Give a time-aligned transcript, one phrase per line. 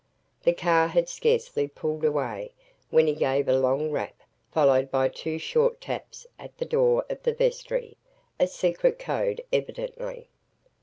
[0.41, 2.53] The car had scarcely pulled away,
[2.89, 4.15] when he gave a long rap,
[4.51, 7.95] followed by two short taps, at the door of the vestry,
[8.39, 10.27] a secret code, evidently.